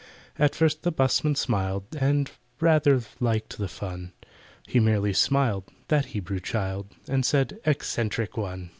[0.39, 4.13] At first the 'busman smiled, And rather liked the fun—
[4.67, 8.69] He merely smiled, that Hebrew child, And said, "Eccentric one!"